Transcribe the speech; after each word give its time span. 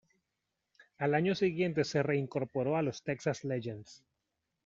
Al 0.97 1.13
año 1.13 1.35
siguiente 1.35 1.83
se 1.83 2.01
reincorporó 2.01 2.75
a 2.75 2.81
los 2.81 3.03
Texas 3.03 3.43
Legends. 3.43 4.03